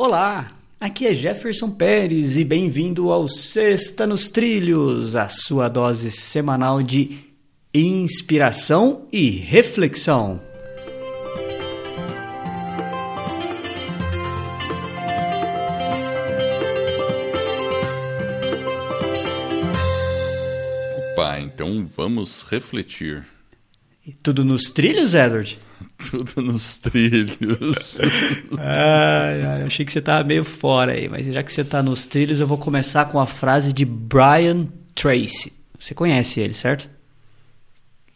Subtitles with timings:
[0.00, 6.80] Olá, aqui é Jefferson Pérez e bem-vindo ao Sexta nos Trilhos, a sua dose semanal
[6.84, 7.18] de
[7.74, 10.40] inspiração e reflexão.
[21.12, 23.26] Opa, então vamos refletir.
[24.22, 25.58] Tudo nos trilhos, Edward?
[26.10, 27.98] Tudo nos trilhos.
[28.56, 31.82] ai, ai, eu achei que você estava meio fora aí, mas já que você está
[31.82, 35.52] nos trilhos, eu vou começar com a frase de Brian Tracy.
[35.78, 36.88] Você conhece ele, certo?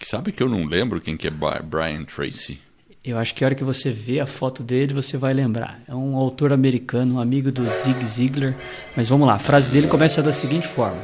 [0.00, 2.60] Sabe que eu não lembro quem que é Brian Tracy?
[3.04, 5.82] Eu acho que a hora que você vê a foto dele, você vai lembrar.
[5.88, 8.54] É um autor americano, um amigo do Zig Ziglar.
[8.96, 11.00] Mas vamos lá, a frase dele começa da seguinte forma: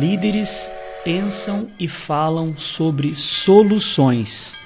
[0.00, 0.68] Líderes
[1.04, 4.56] pensam e falam sobre soluções.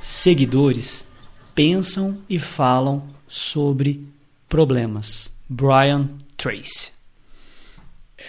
[0.00, 1.06] Seguidores
[1.54, 4.02] pensam e falam sobre
[4.48, 5.30] problemas.
[5.46, 6.92] Brian Tracy.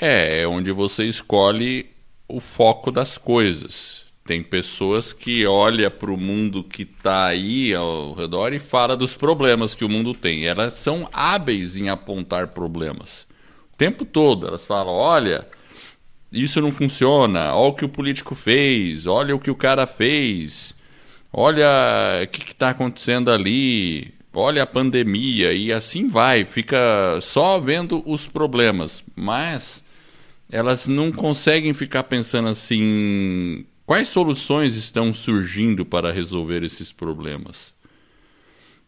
[0.02, 1.90] É, é onde você escolhe
[2.27, 4.04] o foco das coisas.
[4.26, 9.15] Tem pessoas que olham para o mundo que está aí ao redor e fala dos
[9.15, 10.45] problemas que o mundo tem.
[10.45, 13.26] Elas são hábeis em apontar problemas.
[13.73, 15.48] O tempo todo elas falam: olha,
[16.32, 20.76] isso não funciona, olha o que o político fez, olha o que o cara fez,
[21.32, 21.68] olha
[22.24, 28.27] o que está acontecendo ali, olha a pandemia, e assim vai, fica só vendo os
[28.27, 29.04] problemas.
[29.15, 29.84] Mas
[30.51, 37.73] elas não conseguem ficar pensando assim: quais soluções estão surgindo para resolver esses problemas?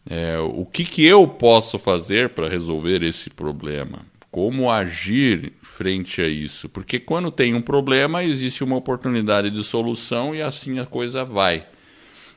[0.10, 4.06] É, o que, que eu posso fazer para resolver esse problema?
[4.30, 6.68] Como agir frente a isso.
[6.68, 11.66] Porque quando tem um problema, existe uma oportunidade de solução e assim a coisa vai.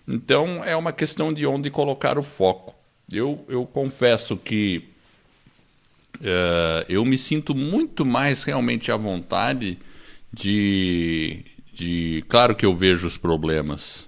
[0.07, 2.75] Então é uma questão de onde colocar o foco.
[3.11, 4.89] Eu, eu confesso que
[6.21, 9.79] uh, eu me sinto muito mais realmente à vontade
[10.33, 12.25] de, de.
[12.29, 14.07] Claro que eu vejo os problemas.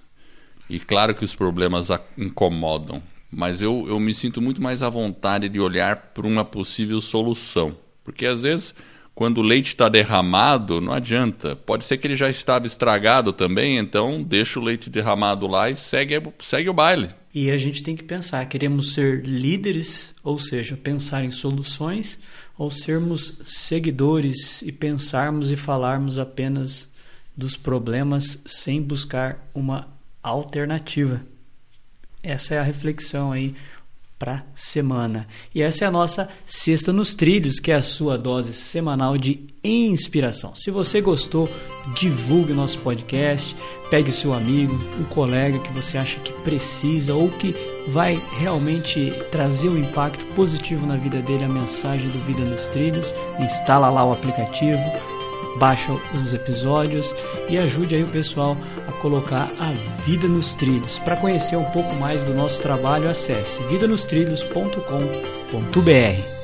[0.69, 1.87] E claro que os problemas
[2.17, 3.01] incomodam.
[3.31, 7.75] Mas eu, eu me sinto muito mais à vontade de olhar para uma possível solução.
[8.03, 8.73] Porque às vezes
[9.19, 11.53] quando o leite está derramado, não adianta.
[11.53, 15.75] Pode ser que ele já estava estragado também, então deixa o leite derramado lá e
[15.75, 17.09] segue, segue o baile.
[17.33, 22.17] E a gente tem que pensar: queremos ser líderes, ou seja, pensar em soluções,
[22.57, 26.89] ou sermos seguidores e pensarmos e falarmos apenas
[27.35, 29.89] dos problemas sem buscar uma
[30.23, 31.21] alternativa.
[32.23, 33.53] Essa é a reflexão aí
[34.19, 35.25] para semana.
[35.55, 39.47] E essa é a nossa Sexta nos Trilhos, que é a sua dose semanal de
[39.63, 40.53] inspiração.
[40.55, 41.49] Se você gostou,
[41.95, 43.55] divulgue o nosso podcast,
[43.89, 47.55] pegue o seu amigo, um colega que você acha que precisa ou que
[47.87, 53.15] vai realmente trazer um impacto positivo na vida dele, a mensagem do Vida nos Trilhos.
[53.39, 54.79] Instala lá o aplicativo,
[55.59, 57.13] baixa os episódios
[57.49, 58.55] e ajude aí o pessoal
[58.87, 59.71] a colocar a
[60.03, 60.97] vida nos trilhos.
[60.99, 66.38] Para conhecer um pouco mais do nosso trabalho, acesse vidanostrilhos.com.br.